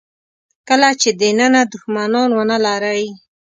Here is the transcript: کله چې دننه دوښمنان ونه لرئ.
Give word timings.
کله 0.67 0.89
چې 1.01 1.09
دننه 1.19 1.61
دوښمنان 1.71 2.29
ونه 2.33 2.57
لرئ. 2.65 3.03